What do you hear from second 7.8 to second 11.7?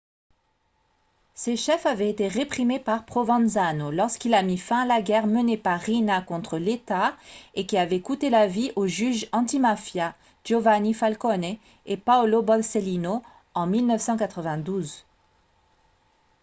coûté la vie aux juges antimafia giovanni falcone